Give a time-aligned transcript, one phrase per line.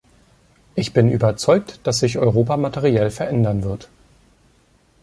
[0.73, 3.87] Ich bin überzeugt, dass sich Europa materiell verändern wird.